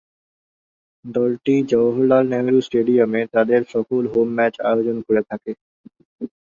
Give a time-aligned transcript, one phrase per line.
[1.05, 5.51] দলটি জওহরলাল নেহরু স্টেডিয়ামে তাদের সকল হোম ম্যাচ আয়োজন করে থাকে।